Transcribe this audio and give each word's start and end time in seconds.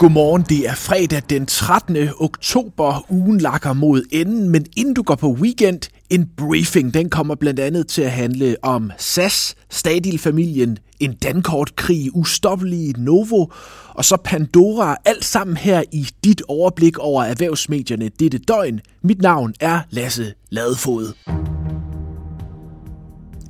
Godmorgen, 0.00 0.44
det 0.48 0.68
er 0.68 0.74
fredag 0.74 1.22
den 1.30 1.46
13. 1.46 1.96
oktober. 2.20 3.06
Ugen 3.08 3.38
lakker 3.38 3.72
mod 3.72 4.02
enden, 4.12 4.48
men 4.48 4.66
inden 4.76 4.94
du 4.94 5.02
går 5.02 5.14
på 5.14 5.32
weekend, 5.32 5.80
en 6.10 6.30
briefing, 6.36 6.94
den 6.94 7.10
kommer 7.10 7.34
blandt 7.34 7.60
andet 7.60 7.88
til 7.88 8.02
at 8.02 8.10
handle 8.10 8.56
om 8.62 8.92
SAS, 8.98 9.54
Stadil-familien, 9.70 10.78
en 11.00 11.12
Dankort-krig, 11.12 12.16
ustoppelige 12.16 12.94
Novo, 12.98 13.46
og 13.88 14.04
så 14.04 14.16
Pandora, 14.24 14.96
alt 15.04 15.24
sammen 15.24 15.56
her 15.56 15.82
i 15.92 16.08
dit 16.24 16.42
overblik 16.48 16.98
over 16.98 17.22
erhvervsmedierne 17.22 18.10
dette 18.20 18.38
døgn. 18.38 18.80
Mit 19.02 19.22
navn 19.22 19.54
er 19.60 19.80
Lasse 19.90 20.32
Ladefod. 20.50 21.12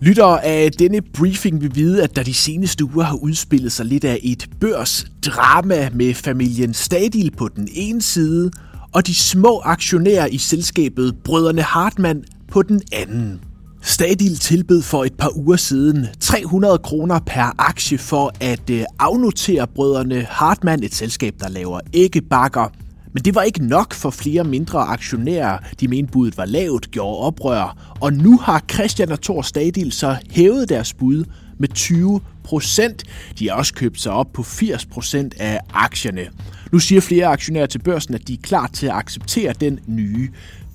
Lyttere 0.02 0.44
af 0.44 0.72
denne 0.72 1.02
briefing 1.02 1.62
vil 1.62 1.74
vide, 1.74 2.02
at 2.02 2.16
der 2.16 2.22
de 2.22 2.34
seneste 2.34 2.84
uger 2.84 3.04
har 3.04 3.16
udspillet 3.16 3.72
sig 3.72 3.86
lidt 3.86 4.04
af 4.04 4.20
et 4.22 4.50
børsdrama 4.60 5.90
med 5.94 6.14
familien 6.14 6.74
Stadil 6.74 7.30
på 7.30 7.48
den 7.48 7.68
ene 7.72 8.02
side, 8.02 8.50
og 8.92 9.06
de 9.06 9.14
små 9.14 9.60
aktionærer 9.64 10.26
i 10.26 10.38
selskabet 10.38 11.16
Brødrene 11.24 11.62
Hartmann 11.62 12.24
på 12.50 12.62
den 12.62 12.82
anden. 12.92 13.40
Stadil 13.82 14.36
tilbød 14.36 14.82
for 14.82 15.04
et 15.04 15.14
par 15.14 15.36
uger 15.36 15.56
siden 15.56 16.06
300 16.20 16.78
kroner 16.78 17.18
per 17.18 17.54
aktie 17.58 17.98
for 17.98 18.32
at 18.40 18.70
øh, 18.70 18.84
afnotere 18.98 19.66
brødrene 19.66 20.26
Hartmann, 20.28 20.82
et 20.82 20.94
selskab, 20.94 21.34
der 21.40 21.48
laver 21.48 21.80
æggebakker. 21.92 22.72
Men 23.12 23.22
det 23.22 23.34
var 23.34 23.42
ikke 23.42 23.66
nok 23.66 23.94
for 23.94 24.10
flere 24.10 24.44
mindre 24.44 24.80
aktionærer. 24.80 25.58
De 25.80 25.88
mente 25.88 26.12
budet 26.12 26.36
var 26.36 26.44
lavt, 26.44 26.90
gjorde 26.90 27.18
oprør. 27.18 27.94
Og 28.00 28.12
nu 28.12 28.38
har 28.38 28.64
Christian 28.72 29.12
og 29.12 29.20
Thor 29.22 29.42
Stadil 29.42 29.92
så 29.92 30.16
hævet 30.30 30.68
deres 30.68 30.94
bud 30.94 31.24
med 31.58 31.68
20 31.68 32.20
procent. 32.44 33.04
De 33.38 33.48
har 33.48 33.56
også 33.56 33.74
købt 33.74 34.00
sig 34.00 34.12
op 34.12 34.32
på 34.32 34.42
80 34.42 34.86
procent 34.86 35.34
af 35.38 35.60
aktierne. 35.74 36.26
Nu 36.72 36.78
siger 36.78 37.00
flere 37.00 37.26
aktionærer 37.26 37.66
til 37.66 37.78
børsen, 37.78 38.14
at 38.14 38.28
de 38.28 38.32
er 38.32 38.42
klar 38.42 38.66
til 38.66 38.86
at 38.86 38.92
acceptere 38.92 39.52
den 39.60 39.80
nye 39.86 40.28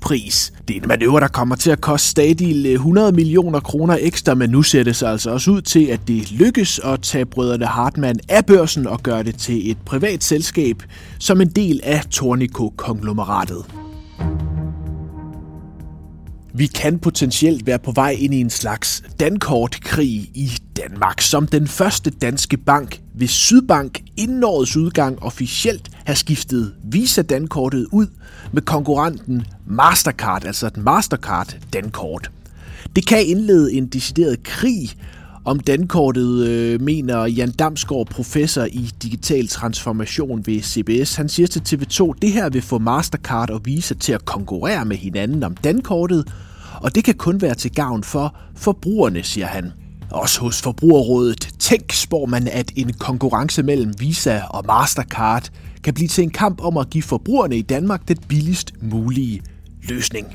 pris. 0.05 0.53
Det 0.67 0.77
er 0.77 0.81
en 0.81 0.87
manøvre, 0.87 1.19
der 1.19 1.27
kommer 1.27 1.55
til 1.55 1.71
at 1.71 1.81
koste 1.81 2.07
stadig 2.07 2.65
øh, 2.65 2.71
100 2.71 3.11
millioner 3.11 3.59
kroner 3.59 3.97
ekstra, 4.01 4.33
men 4.33 4.49
nu 4.49 4.61
ser 4.61 4.83
det 4.83 4.95
sig 4.95 5.11
altså 5.11 5.29
også 5.31 5.51
ud 5.51 5.61
til, 5.61 5.85
at 5.85 5.99
det 6.07 6.31
lykkes 6.31 6.79
at 6.79 7.01
tage 7.01 7.25
brødrene 7.25 7.65
Hartmann 7.65 8.19
af 8.29 8.45
børsen 8.45 8.87
og 8.87 9.03
gøre 9.03 9.23
det 9.23 9.35
til 9.35 9.71
et 9.71 9.77
privat 9.85 10.23
selskab 10.23 10.83
som 11.19 11.41
en 11.41 11.49
del 11.49 11.81
af 11.83 12.05
Tornico-konglomeratet. 12.05 13.65
Vi 16.53 16.65
kan 16.65 16.99
potentielt 16.99 17.65
være 17.65 17.79
på 17.79 17.91
vej 17.91 18.15
ind 18.19 18.33
i 18.33 18.39
en 18.39 18.49
slags 18.49 19.03
dankortkrig 19.19 20.29
i 20.33 20.51
Danmark, 20.77 21.21
som 21.21 21.47
den 21.47 21.67
første 21.67 22.09
danske 22.09 22.57
bank 22.57 23.01
ved 23.15 23.27
Sydbank 23.27 24.01
inden 24.17 24.43
årets 24.43 24.77
udgang 24.77 25.23
officielt 25.23 25.89
have 26.05 26.15
skiftet 26.15 26.73
Visa-dankortet 26.83 27.87
ud 27.91 28.07
med 28.51 28.61
konkurrenten 28.61 29.45
Mastercard, 29.65 30.45
altså 30.45 30.67
et 30.67 30.77
Mastercard-dankort. 30.77 32.31
Det 32.95 33.07
kan 33.07 33.25
indlede 33.25 33.73
en 33.73 33.87
decideret 33.87 34.43
krig 34.43 34.89
om 35.45 35.59
dankortet, 35.59 36.47
øh, 36.47 36.81
mener 36.81 37.25
Jan 37.25 37.51
Damsgaard, 37.51 38.07
professor 38.07 38.63
i 38.63 38.89
digital 39.03 39.47
transformation 39.47 40.45
ved 40.45 40.61
CBS. 40.61 41.15
Han 41.15 41.29
siger 41.29 41.47
til 41.47 41.61
TV2, 41.69 42.11
at 42.15 42.21
det 42.21 42.31
her 42.31 42.49
vil 42.49 42.61
få 42.61 42.77
Mastercard 42.77 43.49
og 43.49 43.61
Visa 43.65 43.93
til 43.93 44.13
at 44.13 44.25
konkurrere 44.25 44.85
med 44.85 44.97
hinanden 44.97 45.43
om 45.43 45.55
dankortet, 45.55 46.33
og 46.81 46.95
det 46.95 47.03
kan 47.03 47.15
kun 47.15 47.41
være 47.41 47.55
til 47.55 47.71
gavn 47.71 48.03
for 48.03 48.35
forbrugerne, 48.55 49.23
siger 49.23 49.47
han. 49.47 49.71
Også 50.15 50.41
hos 50.41 50.61
Forbrugerrådet 50.61 51.49
Tænk 51.59 51.93
spår 51.93 52.25
man, 52.25 52.47
at 52.47 52.71
en 52.75 52.93
konkurrence 52.93 53.63
mellem 53.63 53.93
Visa 53.99 54.41
og 54.49 54.65
Mastercard 54.65 55.49
kan 55.83 55.93
blive 55.93 56.07
til 56.07 56.23
en 56.23 56.29
kamp 56.29 56.61
om 56.61 56.77
at 56.77 56.89
give 56.89 57.03
forbrugerne 57.03 57.57
i 57.57 57.61
Danmark 57.61 58.07
den 58.07 58.17
billigst 58.27 58.73
mulige 58.81 59.41
løsning. 59.89 60.27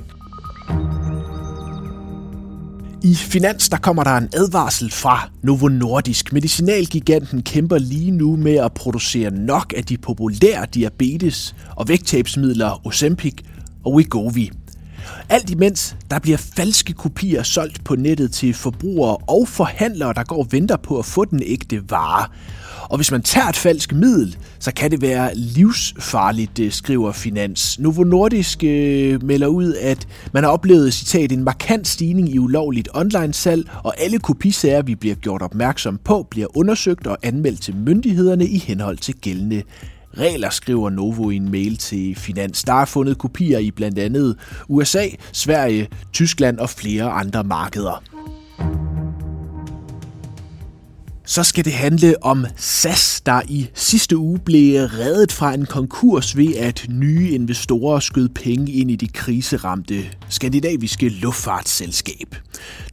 I 3.05 3.15
Finans 3.15 3.69
der 3.69 3.77
kommer 3.77 4.05
der 4.05 4.17
en 4.17 4.29
advarsel 4.35 4.91
fra 4.91 5.31
Novo 5.43 5.69
Nordisk. 5.69 6.33
Medicinalgiganten 6.33 7.43
kæmper 7.43 7.79
lige 7.79 8.11
nu 8.11 8.37
med 8.37 8.55
at 8.55 8.73
producere 8.73 9.31
nok 9.31 9.75
af 9.77 9.85
de 9.85 9.99
populære 9.99 10.67
diabetes- 10.77 11.55
og 11.77 11.89
vægttabsmidler 11.89 12.87
Ozempic 12.87 13.35
og 13.85 13.95
Wegovy. 13.95 14.51
Alt 15.29 15.51
imens 15.51 15.97
der 16.11 16.19
bliver 16.19 16.39
falske 16.39 16.93
kopier 16.93 17.43
solgt 17.43 17.85
på 17.85 17.97
nettet 17.97 18.33
til 18.33 18.55
forbrugere 18.55 19.17
og 19.17 19.49
forhandlere, 19.49 20.13
der 20.13 20.23
går 20.25 20.39
og 20.39 20.47
venter 20.51 20.77
på 20.77 20.99
at 20.99 21.05
få 21.05 21.25
den 21.25 21.43
ægte 21.43 21.91
vare. 21.91 22.27
Og 22.91 22.97
hvis 22.97 23.11
man 23.11 23.23
tager 23.23 23.49
et 23.49 23.57
falsk 23.57 23.93
middel, 23.93 24.37
så 24.59 24.73
kan 24.75 24.91
det 24.91 25.03
være 25.03 25.35
livsfarligt, 25.35 26.59
øh, 26.59 26.73
skriver 26.73 27.13
Finans. 27.13 27.79
Novo 27.79 28.05
Nordisk 28.05 28.65
øh, 28.65 29.23
melder 29.23 29.47
ud, 29.47 29.75
at 29.75 30.09
man 30.33 30.45
har 30.45 30.51
oplevet, 30.51 30.95
citat, 30.95 31.33
en 31.33 31.45
markant 31.45 31.89
stigning 31.89 32.35
i 32.35 32.39
ulovligt 32.39 32.89
online-salg, 32.95 33.71
og 33.83 34.01
alle 34.01 34.19
kopisager, 34.19 34.83
vi 34.83 34.95
bliver 34.95 35.15
gjort 35.15 35.43
opmærksom 35.43 35.99
på, 36.05 36.27
bliver 36.31 36.57
undersøgt 36.57 37.07
og 37.07 37.19
anmeldt 37.23 37.63
til 37.63 37.77
myndighederne 37.77 38.47
i 38.47 38.59
henhold 38.59 38.99
til 38.99 39.15
gældende 39.15 39.63
regler, 40.19 40.51
skriver 40.51 40.91
Novo 40.91 41.31
i 41.31 41.37
en 41.37 41.51
mail 41.51 41.77
til 41.77 42.15
Finans. 42.17 42.65
Der 42.65 42.73
er 42.73 42.85
fundet 42.85 43.19
kopier 43.19 43.59
i 43.59 43.71
blandt 43.71 43.99
andet 43.99 44.37
USA, 44.69 45.07
Sverige, 45.33 45.89
Tyskland 46.13 46.59
og 46.59 46.71
flere 46.71 47.11
andre 47.11 47.45
markeder. 47.45 48.03
Så 51.31 51.43
skal 51.43 51.65
det 51.65 51.73
handle 51.73 52.23
om 52.23 52.47
SAS, 52.57 53.21
der 53.27 53.41
i 53.49 53.71
sidste 53.75 54.17
uge 54.17 54.39
blev 54.39 54.81
reddet 54.85 55.33
fra 55.33 55.55
en 55.55 55.67
konkurs 55.67 56.37
ved, 56.37 56.55
at 56.55 56.87
nye 56.89 57.31
investorer 57.31 58.01
skød 58.01 58.29
penge 58.29 58.73
ind 58.73 58.91
i 58.91 58.97
det 58.97 59.13
kriseramte 59.13 60.05
skandinaviske 60.29 61.09
luftfartsselskab. 61.09 62.37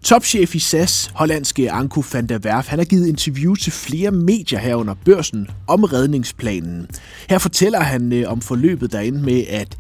Topchef 0.04 0.56
i 0.56 0.60
SAS, 0.60 1.12
hollandske 1.14 1.72
Anko 1.72 2.04
van 2.14 2.28
der 2.28 2.40
Werf, 2.40 2.68
han 2.68 2.80
har 2.80 2.86
givet 2.86 3.08
interview 3.08 3.56
til 3.56 3.72
flere 3.72 4.12
medier 4.12 4.60
her 4.60 4.76
under 4.76 4.96
børsen 5.06 5.48
om 5.68 5.84
redningsplanen. 5.84 6.88
Her 7.30 7.38
fortæller 7.38 7.80
han 7.80 8.14
øh, 8.14 8.32
om 8.32 8.42
forløbet, 8.42 8.92
derinde 8.92 9.24
med, 9.24 9.44
at 9.50 9.78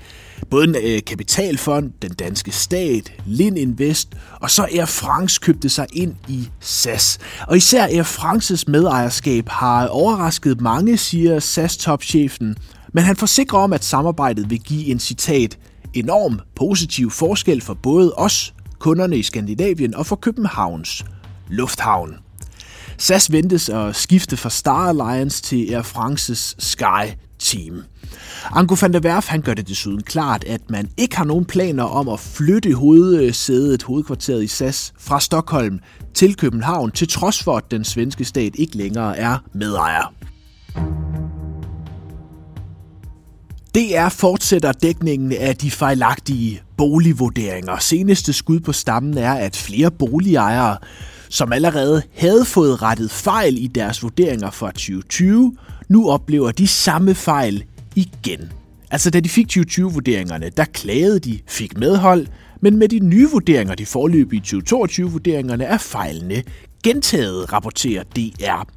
Både 0.49 0.63
en 0.67 0.75
øh, 0.83 1.01
kapitalfond, 1.03 1.91
den 2.01 2.11
danske 2.11 2.51
stat, 2.51 3.13
Lind 3.25 3.57
Invest 3.57 4.09
og 4.41 4.51
så 4.51 4.63
Air 4.63 4.85
France 4.85 5.39
købte 5.41 5.69
sig 5.69 5.87
ind 5.93 6.15
i 6.27 6.49
SAS. 6.59 7.19
Og 7.47 7.57
især 7.57 7.83
Air 7.83 8.03
Frances 8.03 8.67
medejerskab 8.67 9.49
har 9.49 9.87
overrasket 9.87 10.61
mange, 10.61 10.97
siger 10.97 11.39
SAS-topchefen, 11.39 12.55
men 12.93 13.03
han 13.03 13.15
forsikrer 13.15 13.59
om, 13.59 13.73
at 13.73 13.83
samarbejdet 13.83 14.49
vil 14.49 14.59
give 14.59 14.85
en 14.85 14.99
citat 14.99 15.57
enorm 15.93 16.39
positiv 16.55 17.11
forskel 17.11 17.61
for 17.61 17.73
både 17.73 18.13
os, 18.13 18.53
kunderne 18.79 19.17
i 19.17 19.23
Skandinavien 19.23 19.95
og 19.95 20.05
for 20.05 20.15
Københavns 20.15 21.05
Lufthavn. 21.49 22.15
SAS 22.97 23.31
ventes 23.31 23.69
at 23.69 23.95
skifte 23.95 24.37
fra 24.37 24.49
Star 24.49 24.89
Alliance 24.89 25.41
til 25.41 25.73
Air 25.73 25.81
Frances 25.81 26.55
Sky 26.59 27.26
Team. 27.39 27.83
Anko 28.51 28.75
van 28.81 28.93
der 28.93 28.99
Werf 28.99 29.27
han 29.27 29.41
gør 29.41 29.53
det 29.53 29.67
desuden 29.67 30.03
klart, 30.03 30.43
at 30.43 30.61
man 30.69 30.89
ikke 30.97 31.17
har 31.17 31.23
nogen 31.23 31.45
planer 31.45 31.83
om 31.83 32.09
at 32.09 32.19
flytte 32.19 32.73
hovedsædet, 32.73 33.83
hovedkvarteret 33.83 34.43
i 34.43 34.47
SAS, 34.47 34.93
fra 34.99 35.19
Stockholm 35.19 35.79
til 36.13 36.35
København, 36.35 36.91
til 36.91 37.07
trods 37.07 37.43
for, 37.43 37.57
at 37.57 37.71
den 37.71 37.83
svenske 37.83 38.25
stat 38.25 38.55
ikke 38.55 38.77
længere 38.77 39.17
er 39.17 39.37
medejer. 39.53 40.13
DR 43.75 44.09
fortsætter 44.09 44.71
dækningen 44.71 45.31
af 45.31 45.55
de 45.55 45.71
fejlagtige 45.71 46.61
boligvurderinger. 46.77 47.77
Seneste 47.77 48.33
skud 48.33 48.59
på 48.59 48.73
stammen 48.73 49.17
er, 49.17 49.33
at 49.33 49.55
flere 49.55 49.91
boligejere, 49.91 50.77
som 51.29 51.53
allerede 51.53 52.01
havde 52.17 52.45
fået 52.45 52.81
rettet 52.81 53.11
fejl 53.11 53.63
i 53.63 53.67
deres 53.67 54.03
vurderinger 54.03 54.51
fra 54.51 54.67
2020, 54.67 55.55
nu 55.89 56.09
oplever 56.09 56.51
de 56.51 56.67
samme 56.67 57.15
fejl 57.15 57.63
igen. 57.95 58.51
Altså 58.91 59.09
da 59.09 59.19
de 59.19 59.29
fik 59.29 59.57
2020-vurderingerne, 59.57 60.49
der 60.57 60.65
klagede 60.65 61.19
de, 61.19 61.39
fik 61.47 61.77
medhold, 61.77 62.27
men 62.61 62.77
med 62.77 62.89
de 62.89 62.99
nye 62.99 63.29
vurderinger, 63.31 63.75
de 63.75 63.85
forløbige 63.85 64.41
2022-vurderingerne, 64.45 65.63
er 65.63 65.77
fejlene 65.77 66.43
gentaget, 66.83 67.53
rapporterer 67.53 68.03
DR. 68.03 68.67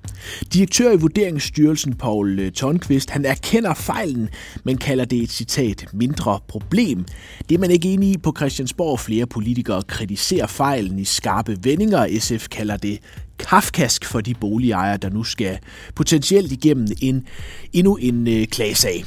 Direktør 0.53 0.93
i 0.93 0.97
Vurderingsstyrelsen, 0.97 1.95
Paul 1.95 2.39
øh, 2.39 2.53
Tonqvist, 2.53 3.11
han 3.11 3.25
erkender 3.25 3.75
fejlen, 3.75 4.29
men 4.65 4.79
kalder 4.79 5.05
det 5.05 5.23
et 5.23 5.31
citat 5.31 5.87
mindre 5.93 6.41
problem. 6.49 7.05
Det 7.49 7.55
er 7.55 7.59
man 7.59 7.71
ikke 7.71 7.93
enig 7.93 8.09
i 8.09 8.19
på 8.19 8.35
Christiansborg. 8.37 9.01
Flere 9.01 9.27
politikere 9.27 9.83
kritiserer 9.83 10.47
fejlen 10.47 10.99
i 10.99 11.05
skarpe 11.05 11.57
vendinger. 11.63 12.19
SF 12.21 12.49
kalder 12.49 12.77
det 12.77 12.99
kafkask 13.39 14.05
for 14.05 14.21
de 14.21 14.35
boligejere, 14.35 14.97
der 14.97 15.11
nu 15.11 15.25
skal 15.25 15.59
potentielt 15.95 16.53
igennem 16.53 16.87
en, 17.03 17.27
endnu 17.73 17.97
en 17.97 18.29
øh, 18.29 18.47
klagesag. 18.47 19.05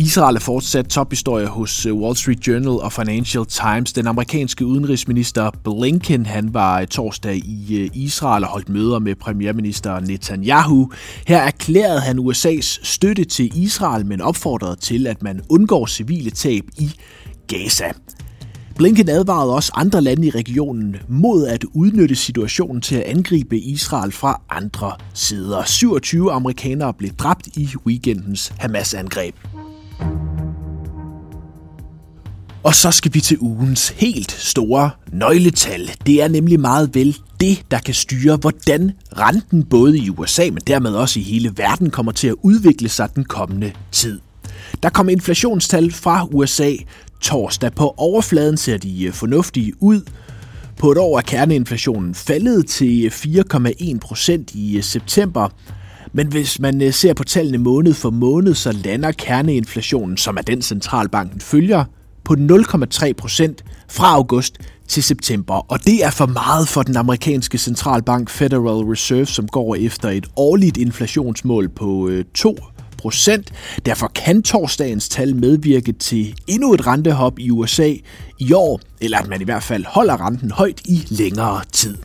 Israel 0.00 0.36
er 0.36 0.40
fortsat 0.40 0.86
tophistorie 0.86 1.46
hos 1.46 1.86
øh, 1.86 1.94
Wall 1.94 2.16
Street 2.16 2.46
Journal 2.46 2.68
og 2.68 2.92
Financial 2.92 3.46
Times. 3.46 3.92
Den 3.92 4.06
amerikanske 4.06 4.66
udenrigsminister 4.66 5.50
Blinken 5.64 6.26
han 6.26 6.54
var 6.54 6.80
øh, 6.80 6.86
torsdag 6.86 7.36
i 7.36 7.78
øh, 7.78 7.90
Israel 7.94 8.44
og 8.44 8.50
holdt 8.50 8.68
møder 8.68 8.98
med 8.98 9.14
premierminister 9.14 10.00
Netanyahu. 10.00 10.92
Her 11.26 11.38
erklærede 11.38 12.00
han 12.00 12.18
USA's 12.18 12.80
støtte 12.82 13.24
til 13.24 13.62
Israel, 13.62 14.06
men 14.06 14.20
opfordrede 14.20 14.76
til, 14.76 15.06
at 15.06 15.22
man 15.22 15.40
undgår 15.48 15.86
civile 15.86 16.30
tab 16.30 16.64
i 16.78 16.90
Gaza. 17.48 17.92
Blinken 18.76 19.08
advarede 19.08 19.54
også 19.54 19.72
andre 19.74 20.00
lande 20.00 20.26
i 20.26 20.30
regionen 20.30 20.96
mod 21.08 21.46
at 21.46 21.64
udnytte 21.64 22.16
situationen 22.16 22.82
til 22.82 22.96
at 22.96 23.02
angribe 23.02 23.58
Israel 23.58 24.12
fra 24.12 24.40
andre 24.50 24.92
sider. 25.14 25.64
27 25.64 26.32
amerikanere 26.32 26.94
blev 26.94 27.10
dræbt 27.10 27.46
i 27.46 27.68
weekendens 27.86 28.52
Hamas-angreb. 28.58 29.34
Og 32.62 32.74
så 32.74 32.90
skal 32.90 33.14
vi 33.14 33.20
til 33.20 33.38
ugens 33.40 33.88
helt 33.88 34.32
store 34.32 34.90
nøgletal. 35.12 35.90
Det 36.06 36.22
er 36.22 36.28
nemlig 36.28 36.60
meget 36.60 36.94
vel 36.94 37.16
det, 37.40 37.62
der 37.70 37.78
kan 37.78 37.94
styre, 37.94 38.36
hvordan 38.36 38.92
renten 39.18 39.62
både 39.62 39.98
i 39.98 40.10
USA, 40.10 40.42
men 40.42 40.62
dermed 40.66 40.94
også 40.94 41.20
i 41.20 41.22
hele 41.22 41.52
verden 41.56 41.90
kommer 41.90 42.12
til 42.12 42.28
at 42.28 42.34
udvikle 42.42 42.88
sig 42.88 43.14
den 43.14 43.24
kommende 43.24 43.72
tid. 43.92 44.20
Der 44.82 44.88
kom 44.88 45.08
inflationstal 45.08 45.92
fra 45.92 46.26
USA 46.32 46.72
torsdag. 47.20 47.72
På 47.72 47.94
overfladen 47.96 48.56
ser 48.56 48.76
de 48.76 49.04
øh, 49.04 49.12
fornuftige 49.12 49.72
ud. 49.82 50.00
På 50.78 50.92
et 50.92 50.98
år 50.98 51.18
er 51.18 51.22
kerneinflationen 51.22 52.14
faldet 52.14 52.66
til 52.66 53.04
øh, 53.04 53.12
4,1 53.12 53.98
procent 53.98 54.50
i 54.54 54.76
øh, 54.76 54.82
september. 54.82 55.48
Men 56.12 56.26
hvis 56.26 56.58
man 56.58 56.92
ser 56.92 57.14
på 57.14 57.24
tallene 57.24 57.58
måned 57.58 57.94
for 57.94 58.10
måned, 58.10 58.54
så 58.54 58.72
lander 58.72 59.12
kerneinflationen, 59.12 60.16
som 60.16 60.36
er 60.36 60.42
den 60.42 60.62
centralbanken 60.62 61.40
følger, 61.40 61.84
på 62.30 62.34
0,3 62.34 63.12
procent 63.12 63.64
fra 63.88 64.14
august 64.14 64.58
til 64.88 65.02
september. 65.02 65.54
Og 65.54 65.86
det 65.86 66.04
er 66.04 66.10
for 66.10 66.26
meget 66.26 66.68
for 66.68 66.82
den 66.82 66.96
amerikanske 66.96 67.58
centralbank 67.58 68.30
Federal 68.30 68.84
Reserve, 68.84 69.26
som 69.26 69.48
går 69.48 69.74
efter 69.74 70.08
et 70.08 70.26
årligt 70.36 70.76
inflationsmål 70.76 71.68
på 71.68 72.08
øh, 72.08 72.24
2 72.34 72.58
procent. 72.98 73.52
Derfor 73.86 74.08
kan 74.14 74.42
torsdagens 74.42 75.08
tal 75.08 75.36
medvirke 75.36 75.92
til 75.92 76.34
endnu 76.46 76.74
et 76.74 76.86
rentehop 76.86 77.38
i 77.38 77.50
USA 77.50 77.94
i 78.38 78.52
år, 78.52 78.80
eller 79.00 79.18
at 79.18 79.28
man 79.28 79.40
i 79.40 79.44
hvert 79.44 79.62
fald 79.62 79.84
holder 79.84 80.26
renten 80.26 80.50
højt 80.50 80.80
i 80.84 81.06
længere 81.08 81.60
tid. 81.72 81.96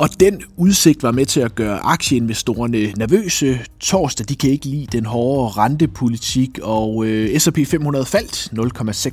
Og 0.00 0.08
den 0.20 0.42
udsigt 0.56 1.02
var 1.02 1.10
med 1.10 1.26
til 1.26 1.40
at 1.40 1.54
gøre 1.54 1.78
aktieinvestorerne 1.78 2.92
nervøse. 2.92 3.60
Torsdag 3.80 4.28
de 4.28 4.36
kan 4.36 4.50
ikke 4.50 4.66
lide 4.66 4.86
den 4.86 5.06
hårde 5.06 5.52
rentepolitik, 5.52 6.58
og 6.62 7.06
øh, 7.06 7.40
S&P 7.40 7.58
500 7.66 8.04
faldt 8.04 8.52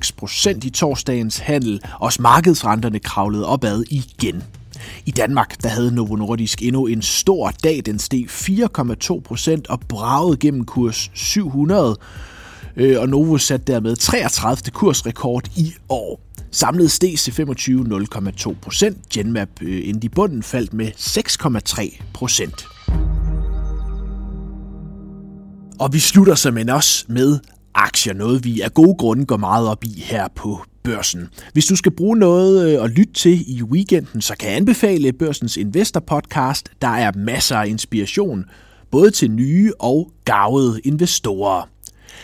0,6 0.08 0.12
procent 0.18 0.64
i 0.64 0.70
torsdagens 0.70 1.38
handel. 1.38 1.82
Også 2.00 2.22
markedsrenterne 2.22 3.00
kravlede 3.00 3.46
opad 3.46 3.84
igen. 3.90 4.44
I 5.06 5.12
Danmark 5.12 5.64
der 5.64 5.70
havde 5.70 5.96
Novo 5.96 6.16
Nordisk 6.16 6.62
endnu 6.62 6.86
en 6.86 7.02
stor 7.02 7.52
dag. 7.64 7.82
Den 7.86 8.00
steg 8.00 8.26
4,2 8.30 9.20
procent 9.20 9.68
og 9.68 9.80
bragede 9.80 10.38
gennem 10.38 10.66
kurs 10.66 11.12
700 11.14 11.98
øh, 12.76 13.02
og 13.02 13.10
Novo 13.10 13.38
satte 13.38 13.74
dermed 13.74 13.96
33. 13.96 14.72
kursrekord 14.72 15.50
i 15.56 15.74
år. 15.90 16.27
Samlet 16.58 16.92
steg 16.92 17.14
C25 17.14 17.72
0,2 17.72 18.54
procent. 18.62 18.98
Genmap 19.14 19.50
øh, 19.62 19.90
endte 19.90 20.06
i 20.06 20.10
bunden 20.10 20.44
faldt 20.44 20.74
med 20.74 20.88
6,3 20.88 22.02
procent. 22.14 22.66
Og 25.80 25.94
vi 25.94 26.00
slutter 26.00 26.36
simpelthen 26.36 26.70
også 26.70 27.06
med 27.10 27.40
aktier, 27.74 28.14
noget 28.14 28.44
vi 28.44 28.62
af 28.62 28.74
gode 28.74 28.96
grunde 28.98 29.26
går 29.26 29.38
meget 29.38 29.68
op 29.68 29.84
i 29.84 30.04
her 30.06 30.28
på 30.36 30.60
børsen. 30.84 31.28
Hvis 31.54 31.66
du 31.66 31.76
skal 31.76 31.92
bruge 31.92 32.18
noget 32.18 32.78
øh, 32.78 32.84
at 32.84 32.90
lytte 32.90 33.14
til 33.14 33.58
i 33.58 33.64
weekenden, 33.64 34.22
så 34.22 34.36
kan 34.40 34.50
jeg 34.50 34.58
anbefale 34.58 35.14
Børsens 35.14 35.58
Investor 35.58 36.00
Podcast. 36.00 36.70
Der 36.82 36.88
er 36.88 37.12
masser 37.16 37.58
af 37.58 37.68
inspiration, 37.68 38.46
både 38.92 39.12
til 39.12 39.32
nye 39.32 39.72
og 39.80 40.12
gavede 40.26 40.80
investorer. 40.84 41.70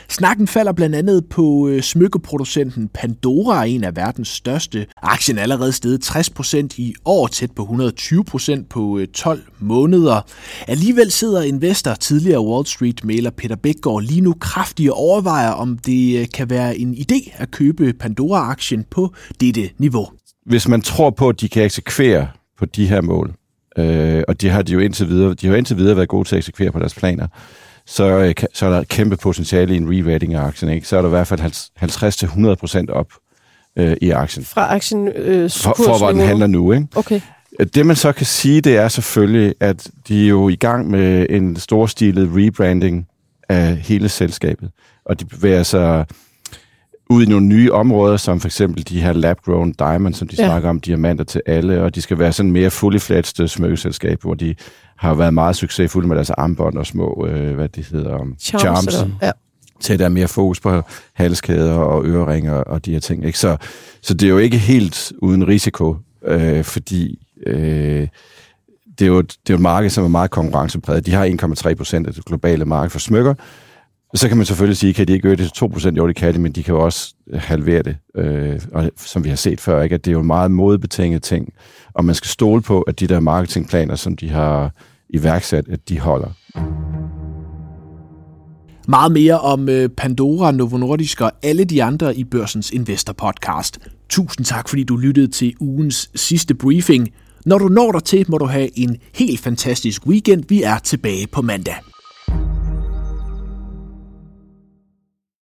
Snakken 0.09 0.47
falder 0.47 0.71
blandt 0.71 0.95
andet 0.95 1.25
på 1.29 1.67
øh, 1.67 1.81
smykkeproducenten 1.81 2.89
Pandora, 2.93 3.65
en 3.65 3.83
af 3.83 3.95
verdens 3.95 4.27
største. 4.27 4.85
Aktien 5.01 5.37
er 5.37 5.41
allerede 5.41 5.71
steget 5.71 6.15
60% 6.15 6.67
i 6.77 6.93
år, 7.05 7.27
tæt 7.27 7.51
på 7.51 7.63
120% 7.63 8.67
på 8.69 8.97
øh, 8.99 9.07
12 9.07 9.41
måneder. 9.59 10.21
Alligevel 10.67 11.11
sidder 11.11 11.41
investor, 11.41 11.93
tidligere 11.93 12.41
Wall 12.41 12.65
Street-maler 12.65 13.29
Peter 13.29 13.55
Bækgaard, 13.55 14.01
lige 14.01 14.21
nu 14.21 14.33
kraftigt 14.39 14.89
og 14.89 14.97
overvejer, 14.97 15.51
om 15.51 15.77
det 15.77 16.19
øh, 16.19 16.27
kan 16.33 16.49
være 16.49 16.77
en 16.77 16.93
idé 16.93 17.31
at 17.37 17.51
købe 17.51 17.93
Pandora-aktien 17.93 18.85
på 18.91 19.13
dette 19.41 19.69
niveau. 19.77 20.07
Hvis 20.45 20.67
man 20.67 20.81
tror 20.81 21.09
på, 21.09 21.29
at 21.29 21.41
de 21.41 21.49
kan 21.49 21.63
eksekvere 21.63 22.27
på 22.59 22.65
de 22.65 22.87
her 22.87 23.01
mål, 23.01 23.33
øh, 23.77 24.23
og 24.27 24.41
de 24.41 24.49
har 24.49 24.61
de 24.61 24.73
jo 24.73 24.79
indtil 24.79 25.09
videre, 25.09 25.33
de 25.33 25.47
har 25.47 25.55
indtil 25.55 25.77
videre 25.77 25.95
været 25.95 26.09
gode 26.09 26.27
til 26.27 26.35
at 26.35 26.37
eksekvere 26.37 26.71
på 26.71 26.79
deres 26.79 26.93
planer, 26.93 27.23
øh, 27.23 27.29
så 27.85 28.03
er 28.03 28.69
der 28.69 28.83
kæmpe 28.83 29.17
potentiale 29.17 29.73
i 29.73 29.77
en 29.77 29.89
re-rating 29.89 30.33
af 30.33 30.41
aktien. 30.41 30.71
Ikke? 30.71 30.87
Så 30.87 30.97
er 30.97 31.01
der 31.01 31.09
i 31.09 31.09
hvert 31.09 31.27
fald 31.27 31.41
50-100% 32.89 32.93
op 32.93 33.07
øh, 33.77 33.97
i 34.01 34.09
aktien. 34.09 34.45
Fra 34.45 34.75
aktien 34.75 35.07
øh, 35.07 35.49
for, 35.49 35.73
for, 35.77 35.97
hvor 35.97 36.11
den 36.11 36.21
handler 36.21 36.47
nu. 36.47 36.71
Ikke? 36.71 36.87
Okay. 36.95 37.21
Det 37.73 37.85
man 37.85 37.95
så 37.95 38.11
kan 38.11 38.25
sige, 38.25 38.61
det 38.61 38.77
er 38.77 38.87
selvfølgelig, 38.87 39.55
at 39.59 39.87
de 40.07 40.25
er 40.25 40.29
jo 40.29 40.49
i 40.49 40.55
gang 40.55 40.89
med 40.89 41.25
en 41.29 41.55
storstilet 41.55 42.29
rebranding 42.33 43.07
af 43.49 43.77
hele 43.77 44.09
selskabet. 44.09 44.69
Og 45.05 45.19
de 45.19 45.25
bevæger 45.25 45.63
sig 45.63 46.05
ud 47.13 47.25
i 47.25 47.29
nogle 47.29 47.45
nye 47.45 47.71
områder, 47.71 48.17
som 48.17 48.39
for 48.39 48.47
eksempel 48.47 48.89
de 48.89 49.01
her 49.01 49.13
lab-grown 49.13 49.73
diamonds, 49.79 50.17
som 50.17 50.27
de 50.27 50.35
ja. 50.39 50.45
snakker 50.45 50.69
om, 50.69 50.79
diamanter 50.79 51.23
til 51.23 51.41
alle, 51.45 51.83
og 51.83 51.95
de 51.95 52.01
skal 52.01 52.19
være 52.19 52.33
sådan 52.33 52.51
mere 52.51 52.69
fully 52.69 52.97
fledged 52.97 53.47
smykkeselskab, 53.47 54.21
hvor 54.21 54.33
de 54.33 54.55
har 54.97 55.13
været 55.13 55.33
meget 55.33 55.55
succesfulde 55.55 56.07
med 56.07 56.15
deres 56.15 56.29
armbånd 56.29 56.77
og 56.77 56.85
små, 56.85 57.25
øh, 57.29 57.55
hvad 57.55 57.69
det 57.69 57.85
hedder, 57.85 58.19
um, 58.19 58.35
charms, 58.39 58.61
charms 58.61 59.15
ja. 59.21 59.31
til 59.79 59.93
at 59.93 59.99
der 59.99 60.05
er 60.05 60.09
mere 60.09 60.27
fokus 60.27 60.59
på 60.59 60.81
halskæder 61.13 61.73
og 61.73 62.05
øreringer 62.05 62.53
og 62.53 62.85
de 62.85 62.91
her 62.91 62.99
ting. 62.99 63.25
Ikke? 63.25 63.39
Så, 63.39 63.57
så 64.01 64.13
det 64.13 64.25
er 64.25 64.29
jo 64.29 64.37
ikke 64.37 64.57
helt 64.57 65.13
uden 65.17 65.47
risiko, 65.47 65.95
øh, 66.25 66.63
fordi 66.63 67.19
øh, 67.45 68.07
det, 68.99 69.05
er 69.05 69.07
jo, 69.07 69.21
det 69.21 69.31
er 69.31 69.53
jo 69.53 69.55
et 69.55 69.61
marked, 69.61 69.89
som 69.89 70.03
er 70.03 70.07
meget 70.07 70.31
konkurrencepræget. 70.31 71.05
De 71.05 71.11
har 71.11 71.65
1,3 71.69 71.73
procent 71.73 72.07
af 72.07 72.13
det 72.13 72.25
globale 72.25 72.65
marked 72.65 72.89
for 72.89 72.99
smykker, 72.99 73.33
så 74.15 74.27
kan 74.27 74.37
man 74.37 74.45
selvfølgelig 74.45 74.77
sige, 74.77 74.93
kan 74.93 75.07
de 75.07 75.13
ikke 75.13 75.27
øge 75.27 75.37
det 75.37 75.53
til 75.53 75.65
2%? 75.65 75.95
Jo, 75.97 76.07
det 76.07 76.15
kan 76.15 76.33
de, 76.33 76.39
men 76.39 76.51
de 76.51 76.63
kan 76.63 76.73
jo 76.75 76.81
også 76.81 77.13
øh, 77.33 77.41
halvere 77.41 77.83
det. 77.83 77.97
Øh, 78.17 78.61
og 78.73 78.91
som 78.97 79.23
vi 79.23 79.29
har 79.29 79.35
set 79.35 79.61
før, 79.61 79.81
ikke? 79.81 79.95
at 79.95 80.05
det 80.05 80.11
er 80.11 80.13
jo 80.13 80.19
en 80.19 80.27
meget 80.27 80.51
modbetinget 80.51 81.23
ting. 81.23 81.53
Og 81.93 82.05
man 82.05 82.15
skal 82.15 82.27
stole 82.27 82.61
på, 82.61 82.81
at 82.81 82.99
de 82.99 83.07
der 83.07 83.19
marketingplaner, 83.19 83.95
som 83.95 84.17
de 84.17 84.29
har 84.29 84.71
iværksat, 85.09 85.65
at 85.69 85.89
de 85.89 85.99
holder. 85.99 86.29
Meget 88.87 89.11
mere 89.11 89.39
om 89.39 89.69
øh, 89.69 89.89
Pandora, 89.89 90.51
Novo 90.51 90.77
Nordisk 90.77 91.21
og 91.21 91.31
alle 91.43 91.63
de 91.63 91.83
andre 91.83 92.15
i 92.15 92.23
Børsens 92.23 92.71
Investor 92.71 93.13
Podcast. 93.13 93.79
Tusind 94.09 94.45
tak, 94.45 94.69
fordi 94.69 94.83
du 94.83 94.97
lyttede 94.97 95.27
til 95.27 95.53
ugens 95.59 96.09
sidste 96.15 96.55
briefing. 96.55 97.09
Når 97.45 97.57
du 97.57 97.67
når 97.67 97.91
dig 97.91 98.03
til, 98.03 98.25
må 98.29 98.37
du 98.37 98.45
have 98.45 98.79
en 98.79 98.97
helt 99.15 99.39
fantastisk 99.39 100.07
weekend. 100.07 100.43
Vi 100.49 100.63
er 100.63 100.77
tilbage 100.77 101.27
på 101.27 101.41
mandag. 101.41 101.92